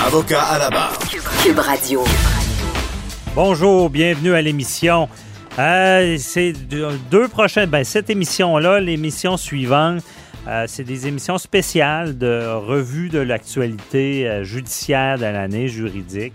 [0.00, 0.98] Avocat à la barre.
[1.42, 2.02] Cube Radio.
[3.34, 5.08] Bonjour, bienvenue à l'émission.
[5.58, 7.70] Euh, c'est deux prochaines.
[7.70, 10.02] Ben, cette émission-là, l'émission suivante,
[10.48, 16.34] euh, c'est des émissions spéciales de revue de l'actualité euh, judiciaire de l'année juridique.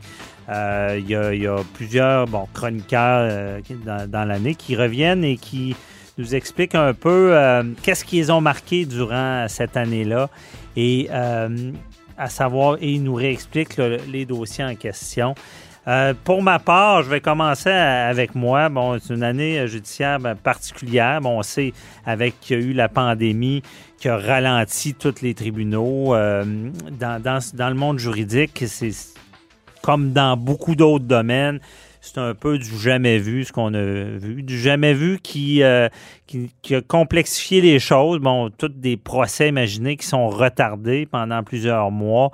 [0.50, 5.76] Il y, a plusieurs bon, chroniqueurs dans, dans l'année qui reviennent et qui
[6.18, 7.36] nous expliquent un peu
[7.84, 10.30] qu'est-ce qu'ils ont marqué durant cette année-là
[10.78, 11.10] et
[12.18, 15.36] à savoir, et ils nous réexpliquent les dossiers en question.
[15.88, 18.68] Euh, pour ma part, je vais commencer avec moi.
[18.68, 21.22] Bon, c'est une année judiciaire ben, particulière.
[21.22, 21.72] Bon, on sait
[22.06, 23.64] avec qu'il y a eu la pandémie
[23.98, 26.14] qui a ralenti tous les tribunaux.
[26.14, 26.44] Euh,
[26.92, 28.92] dans, dans, le monde juridique, c'est
[29.82, 31.62] comme dans beaucoup d'autres domaines.
[32.14, 34.44] C'est un peu du jamais vu, ce qu'on a vu.
[34.44, 35.62] Du jamais vu qui,
[36.26, 38.20] qui, qui, a complexifié les choses.
[38.20, 42.32] Bon, tous des procès imaginés qui sont retardés pendant plusieurs mois.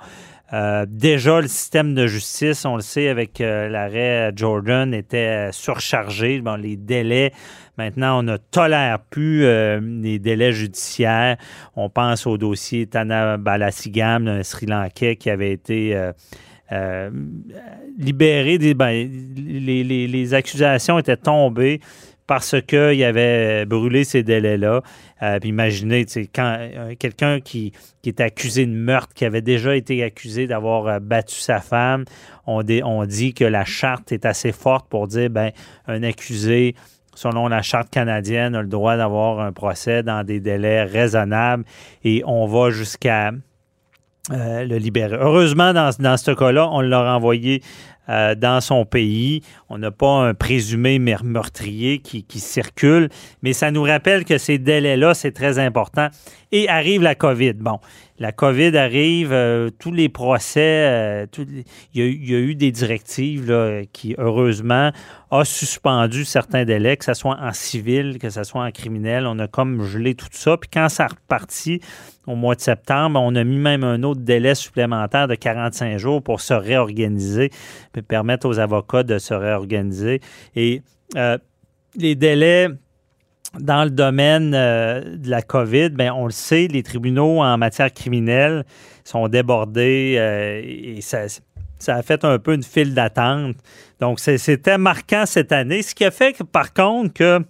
[0.54, 6.40] Euh, déjà, le système de justice, on le sait, avec euh, l'arrêt Jordan, était surchargé.
[6.40, 7.32] Bon, les délais,
[7.76, 11.38] maintenant, on ne tolère plus euh, les délais judiciaires.
[11.74, 15.98] On pense au dossier Tana Balasigam, un Sri Lankais qui avait été
[17.98, 18.58] libéré.
[18.58, 21.80] Des, ben, les, accusations étaient tombées
[22.26, 24.82] parce qu'il avait brûlé ces délais-là.
[25.22, 30.02] Euh, imaginez, quand euh, quelqu'un qui, qui, est accusé de meurtre, qui avait déjà été
[30.02, 32.04] accusé d'avoir euh, battu sa femme,
[32.46, 35.50] on, on, dit que la charte est assez forte pour dire, ben,
[35.86, 36.74] un accusé,
[37.14, 41.64] selon la charte canadienne, a le droit d'avoir un procès dans des délais raisonnables
[42.04, 43.32] et on va jusqu'à
[44.30, 45.16] le libérer.
[45.20, 47.62] Heureusement, dans, dans ce cas-là, on l'a renvoyé
[48.10, 49.40] euh, dans son pays.
[49.70, 53.08] On n'a pas un présumé meurtrier qui, qui, circule,
[53.42, 56.08] mais ça nous rappelle que ces délais-là, c'est très important.
[56.52, 57.54] Et arrive la COVID.
[57.54, 57.78] Bon,
[58.18, 61.26] la COVID arrive, euh, tous les procès, euh,
[61.94, 63.52] il, y a, eu des directives
[63.92, 64.92] qui, heureusement,
[65.30, 69.26] a suspendu certains délais, que ce soit en civil, que ce soit en criminel.
[69.26, 70.56] On a comme gelé tout ça.
[70.56, 71.80] Puis quand ça repartit
[72.26, 76.22] au mois de septembre, on a mis même un autre délai supplémentaire de 45 jours
[76.22, 77.50] pour se réorganiser,
[78.06, 80.20] permettre aux avocats de se réorganiser.
[80.54, 80.82] Et
[81.16, 81.38] euh,
[81.96, 82.68] les délais
[83.58, 87.92] dans le domaine euh, de la COVID, bien, on le sait, les tribunaux en matière
[87.92, 88.64] criminelle
[89.04, 91.26] sont débordés euh, et ça,
[91.78, 93.56] ça, a fait un peu une file d'attente.
[94.00, 97.40] Donc, c'était marquant cette année, ce qui a fait que, par contre, que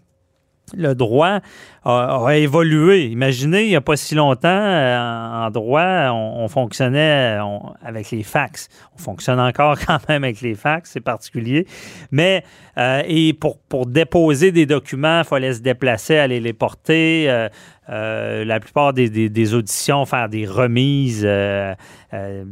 [0.72, 1.40] le droit
[1.84, 3.06] a, évolué.
[3.06, 7.38] Imaginez, il n'y a pas si longtemps, euh, en, droit, on, fonctionnait
[7.84, 8.68] avec les fax.
[8.96, 11.66] On fonctionne encore quand même avec les fax, c'est particulier.
[12.10, 12.44] Mais,
[12.78, 17.26] euh, et pour, déposer des documents, il fallait se déplacer, aller les porter.
[17.28, 17.48] Euh,
[17.90, 21.74] euh, la plupart des, auditions, faire des remises, euh,
[22.14, 22.44] euh,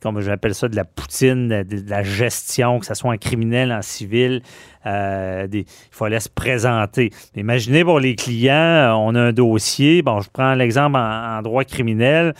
[0.00, 3.82] comme j'appelle ça, de la poutine, de, la gestion, que ce soit en criminel, en
[3.82, 4.42] civil.
[4.84, 7.10] il fallait se présenter.
[7.36, 10.02] Imaginez pour les clients, on a un dossier.
[10.02, 12.34] Bon, je prends l'exemple en, droit criminel.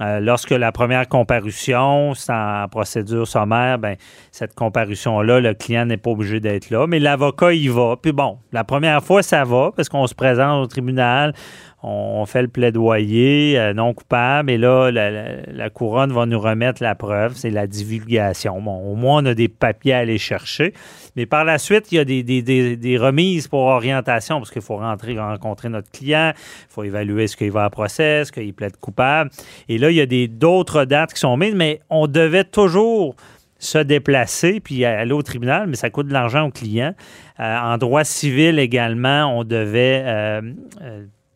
[0.00, 3.94] lorsque la première comparution, c'est en procédure sommaire, ben,
[4.32, 7.94] cette comparution-là, le client n'est pas obligé d'être là, mais l'avocat y va.
[8.02, 11.32] Puis bon, la première fois, ça va parce qu'on se présente au tribunal,
[11.86, 16.94] on fait le plaidoyer euh, non coupable et là, la, couronne va nous remettre la
[16.94, 18.58] preuve, c'est la divulgation.
[18.62, 20.72] Bon, au moins, on a des papiers à aller chercher.
[21.14, 25.18] Mais par la suite, il y a des, remises pour orientation parce qu'il faut rentrer,
[25.18, 29.30] rencontrer notre client, il faut évaluer ce qu'il va à procès, ce qu'il plaide coupable.
[29.68, 33.14] Et là, il y a d'autres dates qui sont mises, mais on devait toujours
[33.58, 36.94] se déplacer puis aller au tribunal, mais ça coûte de l'argent au client.
[37.40, 40.42] Euh, en droit civil également, on devait euh,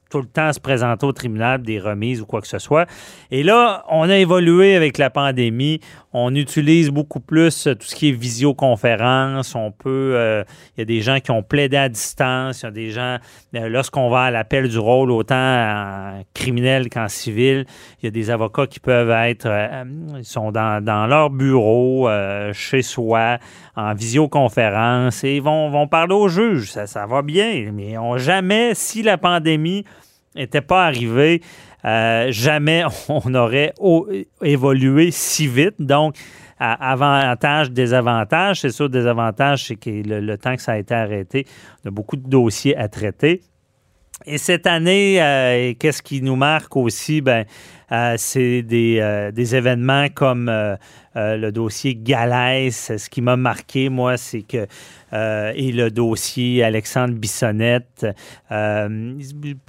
[0.08, 2.86] tout le temps se présenter au tribunal des remises ou quoi que ce soit.
[3.30, 5.80] Et là, on a évolué avec la pandémie.
[6.12, 9.54] On utilise beaucoup plus tout ce qui est visioconférence.
[9.54, 10.42] On peut, euh,
[10.76, 12.62] il y a des gens qui ont plaidé à distance.
[12.62, 13.18] Il y a des gens,
[13.54, 17.66] euh, lorsqu'on va à l'appel du rôle, autant en criminel qu'en civil,
[18.02, 19.84] il y a des avocats qui peuvent être, euh,
[20.16, 22.08] ils sont dans, dans leur bureau,
[22.52, 23.38] chez soi,
[23.76, 26.72] en visioconférence et ils vont, vont parler au juge.
[26.72, 29.84] Ça, ça va bien, mais on jamais, si la pandémie
[30.38, 31.42] n'était pas arrivée,
[31.84, 33.72] euh, jamais on aurait
[34.42, 35.76] évolué si vite.
[35.78, 36.16] Donc,
[36.58, 38.60] avantage, désavantage.
[38.60, 41.46] C'est sûr, désavantage, c'est que le, temps que ça a été arrêté,
[41.84, 43.42] on a beaucoup de dossiers à traiter.
[44.26, 47.20] Et cette année, euh, qu'est-ce qui nous marque aussi?
[47.20, 47.44] Ben,
[48.16, 50.50] c'est des, des, événements comme
[51.14, 52.96] le dossier Galès.
[52.96, 54.66] Ce qui m'a marqué, moi, c'est que
[55.14, 58.06] euh, et le dossier Alexandre Bissonnette.
[58.52, 59.14] Euh,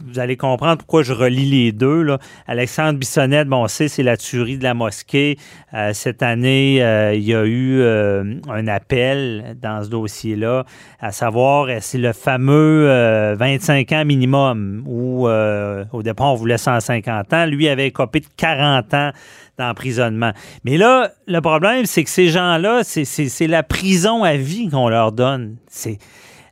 [0.06, 2.01] vous allez comprendre pourquoi je relis les deux.
[2.01, 2.19] Là.
[2.48, 5.38] Alexandre Bissonnette, bon, on sait, c'est la tuerie de la mosquée.
[5.74, 6.75] Euh, cette année,
[7.16, 10.66] il y a eu un appel dans ce dossier-là,
[11.00, 12.88] à savoir, c'est le fameux
[13.36, 17.45] 25 ans minimum, où au départ, on voulait 150 ans.
[17.45, 19.11] Lui avait de 40 ans
[19.57, 20.31] d'emprisonnement.
[20.63, 25.11] Mais là, le problème, c'est que ces gens-là, c'est la prison à vie qu'on leur
[25.11, 25.57] donne.
[25.67, 26.00] C'est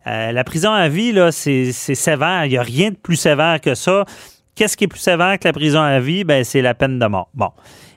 [0.08, 2.46] euh, la prison à vie, là, c'est sévère.
[2.46, 4.06] Il n'y a rien de plus sévère que ça.
[4.56, 6.24] Qu'est-ce qui est plus sévère que la prison à vie?
[6.24, 7.30] Ben, c'est la peine de mort.
[7.34, 7.50] Bon.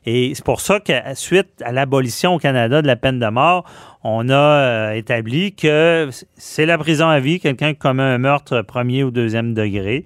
[0.07, 3.65] Et c'est pour ça que suite à l'abolition au Canada de la peine de mort,
[4.03, 8.63] on a euh, établi que c'est la prison à vie, quelqu'un qui commet un meurtre
[8.63, 10.05] premier ou deuxième degré.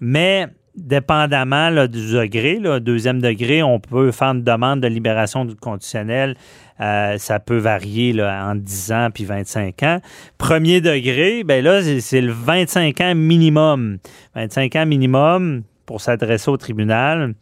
[0.00, 0.46] Mais
[0.76, 6.36] dépendamment du degré, deuxième degré, on peut faire une demande de libération du conditionnel.
[6.80, 10.00] Euh, ça peut varier entre 10 ans puis 25 ans.
[10.36, 13.98] Premier degré, ben là, c'est le 25 ans minimum.
[14.34, 17.34] 25 ans minimum pour s'adresser au tribunal.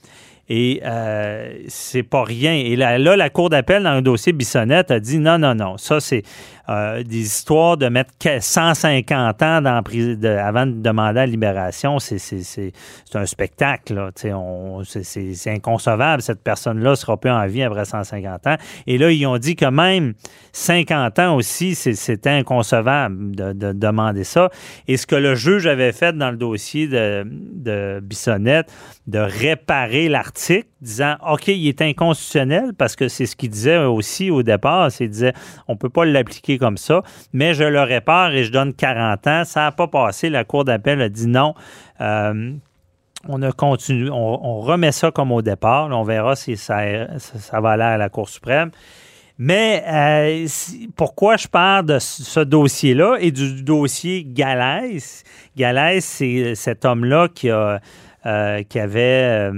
[0.49, 2.53] Et euh, c'est pas rien.
[2.53, 5.77] Et là, là la Cour d'appel, dans un dossier Bissonnette, a dit non, non, non.
[5.79, 6.23] Ça, c'est
[6.71, 11.99] euh, des histoires de mettre 150 ans dans, de, avant de demander la libération.
[11.99, 12.73] C'est
[13.15, 14.11] un spectacle.
[14.15, 16.23] C'est inconcevable.
[16.23, 18.57] Cette personne-là ne sera plus en vie après 150 ans.
[18.87, 20.15] Et là, ils ont dit que même
[20.53, 24.51] 50 ans aussi, c'était inconcevable de, de, demander ça.
[24.89, 28.73] Et ce que le juge avait fait dans le dossier de, de Bissonnette,
[29.07, 30.34] de réparer l'article,
[30.81, 34.91] disant OK, il est inconstitutionnel parce que c'est ce qu'il disait aussi au départ.
[34.91, 35.33] C'est disait
[35.69, 37.03] on peut pas l'appliquer comme ça,
[37.33, 39.45] mais je le répare et je donne 40 ans.
[39.45, 40.31] Ça n'a pas passé.
[40.31, 41.55] La Cour d'appel a dit non.
[42.01, 42.53] Euh,
[43.27, 45.89] on a continué, on, remet ça comme au départ.
[45.91, 46.83] on verra si ça,
[47.19, 48.71] ça, va aller à la Cour suprême.
[49.39, 50.47] Mais euh,
[50.95, 55.25] pourquoi je parle de ce dossier-là et du dossier Galès?
[55.57, 57.49] Galès, c'est cet homme-là qui
[58.27, 59.51] euh, qui avait,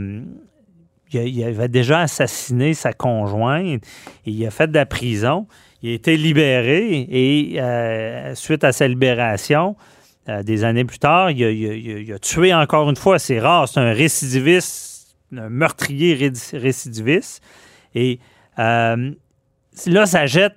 [1.12, 3.82] il avait déjà assassiné sa conjointe
[4.26, 5.46] et il a fait de la prison.
[5.82, 9.76] Il a été libéré et euh, suite à sa libération,
[10.42, 13.20] des années plus tard, il a, tué encore une fois.
[13.20, 17.44] C'est rare, c'est un récidiviste, un meurtrier récidiviste.
[17.94, 18.18] Et
[18.58, 18.96] là,
[20.06, 20.56] ça jette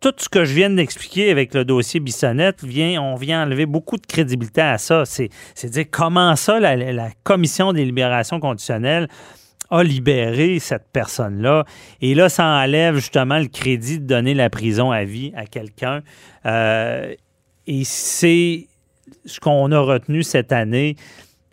[0.00, 3.96] tout, ce que je viens d'expliquer avec le dossier Bissonnette, vient, on vient enlever beaucoup
[3.96, 5.04] de crédibilité à ça.
[5.04, 5.30] C'est
[5.64, 9.08] dire comment ça, la, Commission des libérations conditionnelles
[9.72, 11.64] a libéré cette personne-là.
[12.00, 16.02] Et là, ça enlève justement le crédit de donner la prison à vie à quelqu'un.
[16.46, 17.14] Euh,
[17.66, 18.66] et c'est
[19.24, 20.96] ce qu'on a retenu cette année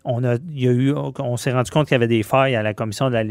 [0.10, 0.38] on, a,
[1.20, 3.24] on s'est rendu compte qu'il y avait des failles à la commission de la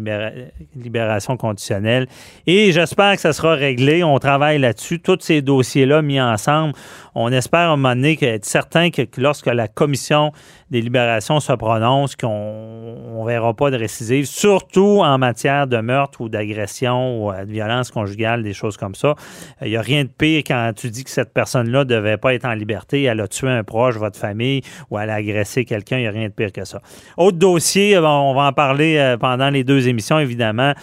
[0.77, 2.07] libération conditionnelle.
[2.47, 4.05] Et j'espère que ça sera réglé.
[4.05, 5.01] On travaille là-dessus.
[5.01, 6.75] Tous ces dossiers-là mis ensemble,
[7.15, 10.33] on espère à un moment donné être certain que lorsque la commission
[10.71, 16.21] des libérations se prononce, qu'on ne verra pas de récidive, surtout en matière de meurtre
[16.21, 19.15] ou d'agression ou de violence conjugale, des choses comme ça.
[19.63, 22.35] Il n'y a rien de pire quand tu dis que cette personne-là ne devait pas
[22.35, 25.97] être en liberté, elle a tué un proche, votre famille, ou elle a agressé quelqu'un,
[25.97, 26.68] il n'y a rien de pire que ça.
[27.17, 30.75] Autre dossier, on va en parler euh, pendant les deux émissions, évidemment.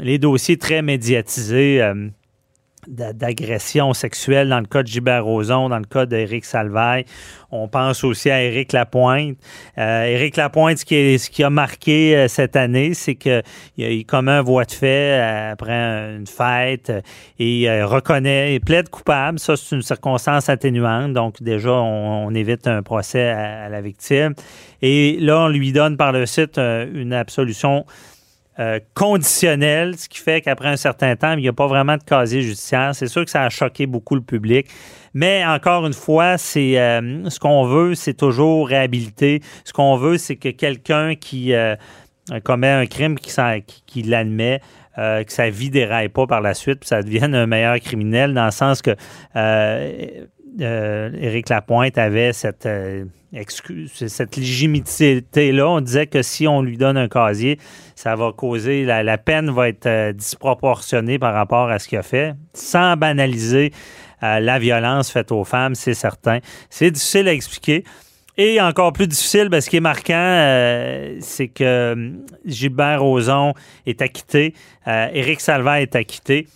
[0.00, 1.82] Les dossiers très médiatisés.
[2.88, 7.04] Euh, d'agression sexuelle dans le cas de Gilbert Rozon, dans le cas d'Éric Salvaille.
[7.52, 9.36] On pense aussi à Éric Lapointe.
[9.78, 13.42] Euh, Éric Lapointe, ce qui, est, ce qui a marqué euh, cette année, c'est qu'il
[13.78, 16.90] a commet un voie de fait euh, après une fête
[17.38, 19.38] et il reconnaît, il plaide coupable.
[19.38, 21.12] Ça, c'est une circonstance atténuante.
[21.12, 24.34] Donc, déjà, on, évite un procès à, la victime.
[24.80, 27.84] Et là, on lui donne par le site une absolution
[28.58, 32.02] euh, conditionnel, ce qui fait qu'après un certain temps, il n'y a pas vraiment de
[32.02, 32.94] casier judiciaire.
[32.94, 34.68] C'est sûr que ça a choqué beaucoup le public.
[35.14, 39.40] Mais encore une fois, c'est euh, ce qu'on veut, c'est toujours réhabiliter.
[39.64, 41.76] Ce qu'on veut, c'est que quelqu'un qui euh,
[42.44, 43.32] commet un crime, qui,
[43.86, 44.60] qui, l'admet,
[44.96, 48.44] que sa vie déraille pas par la suite, puis ça devienne un meilleur criminel, dans
[48.44, 48.94] le sens que
[50.58, 52.68] Éric Lapointe avait cette
[53.32, 55.68] excuse, cette légitimité-là.
[55.68, 57.58] On disait que si on lui donne un casier,
[57.94, 62.02] ça va causer, la, peine va être euh, disproportionnée par rapport à ce qu'il a
[62.02, 63.72] fait, sans banaliser
[64.22, 66.40] euh, la violence faite aux femmes, c'est certain.
[66.68, 67.84] C'est difficile à expliquer.
[68.38, 72.12] Et encore plus difficile, ben, ce qui est marquant, euh, c'est que
[72.46, 73.52] Gilbert Rozon
[73.86, 74.54] est acquitté,
[74.86, 76.48] Éric Salva est acquitté.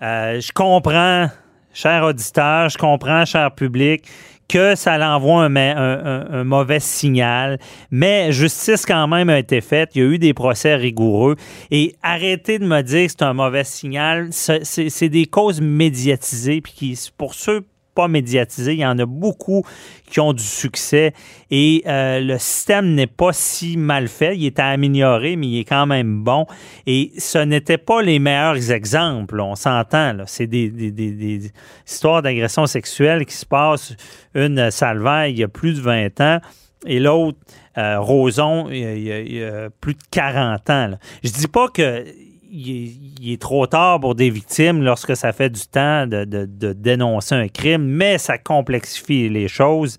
[0.00, 1.28] je comprends,
[1.72, 4.04] cher auditeur, je comprends, cher public,
[4.52, 7.58] que ça l'envoie un, mauvais signal.
[7.90, 9.92] Mais justice quand même a été faite.
[9.94, 11.36] Il y a eu des procès rigoureux.
[11.70, 14.28] Et arrêtez de me dire que c'est un mauvais signal.
[14.30, 16.60] C'est des causes médiatisées.
[16.60, 18.74] Puis pour ceux pas médiatisé.
[18.74, 19.64] Il y en a beaucoup
[20.06, 21.12] qui ont du succès
[21.50, 24.36] et euh, le système n'est pas si mal fait.
[24.36, 26.46] Il est à améliorer, mais il est quand même bon.
[26.86, 30.16] Et ce n'étaient pas les meilleurs exemples, on s'entend.
[30.26, 31.52] C'est des,
[31.86, 33.94] histoires d'agression sexuelle qui se passent.
[34.34, 36.40] Une Salvaille, il y a plus de 20 ans
[36.86, 37.38] et l'autre,
[37.78, 40.90] euh, Roson, il y, a, plus de 40 ans.
[41.22, 42.04] Je dis pas que
[42.52, 46.44] il est, trop tard pour des victimes lorsque ça fait du temps de,
[46.74, 49.96] dénoncer un crime, mais ça complexifie les choses.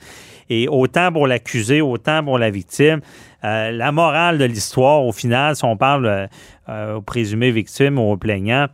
[0.50, 3.02] Et autant pour l'accusé, autant pour la victime.
[3.44, 6.28] Euh, la morale de l'histoire, au final, si on parle euh,
[6.70, 8.68] euh, aux présumés victimes ou aux plaignants,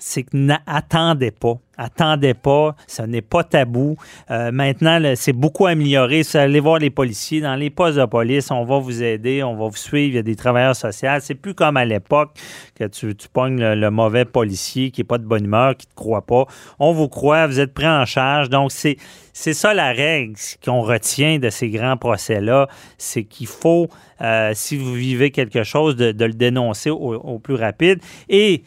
[0.00, 1.58] c'est que n'attendez pas.
[1.80, 3.96] Attendez pas, ce n'est pas tabou.
[4.32, 6.22] Euh, maintenant, c'est beaucoup amélioré.
[6.34, 8.50] Allez voir les policiers dans les postes de police.
[8.50, 10.08] On va vous aider, on va vous suivre.
[10.08, 11.10] Il y a des travailleurs sociaux.
[11.20, 12.30] C'est plus comme à l'époque
[12.74, 15.90] que tu, tu pognes le, mauvais policier qui n'est pas de bonne humeur, qui ne
[15.90, 16.46] te croit pas.
[16.80, 18.48] On vous croit, vous êtes pris en charge.
[18.48, 18.96] Donc, c'est,
[19.32, 22.66] ça la règle qu'on retient de ces grands procès-là.
[22.98, 23.86] C'est qu'il faut,
[24.20, 28.00] euh, si vous vivez quelque chose, de, le dénoncer au, au plus rapide.
[28.28, 28.64] Et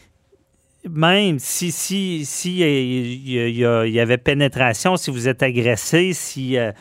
[0.89, 6.71] même si si si il y, avait pénétration, si vous êtes agressé, si euh,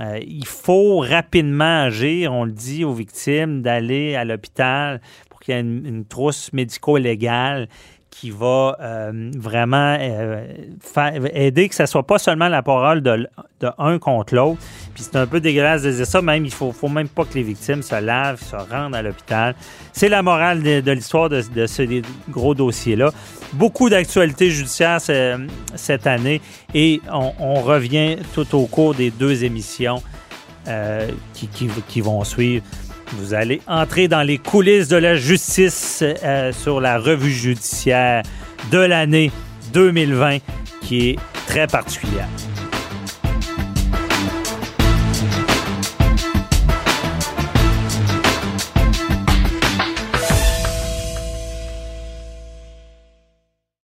[0.00, 5.00] euh, il faut rapidement agir, on le dit aux victimes, d'aller à l'hôpital
[5.30, 7.68] pour qu'il y ait une trousse médico-légale
[8.20, 10.46] qui va euh, vraiment euh,
[11.34, 13.28] aider que ce soit pas seulement la parole de,
[13.60, 14.58] de un contre l'autre.
[14.94, 17.34] Puis c'est un peu dégueulasse de dire ça, même il faut, faut même pas que
[17.34, 19.54] les victimes se lavent, se rendent à l'hôpital.
[19.92, 23.12] C'est la morale de, l'histoire de, ce gros dossier-là.
[23.52, 25.00] Beaucoup d'actualités judiciaires
[25.74, 26.40] cette année
[26.72, 30.02] et on, revient tout au cours des deux émissions
[30.68, 32.64] euh, qui vont suivre.
[33.12, 38.22] Vous allez entrer dans les coulisses de la justice euh, sur la revue judiciaire
[38.70, 39.30] de l'année
[39.72, 40.38] 2020
[40.82, 42.28] qui est très particulière.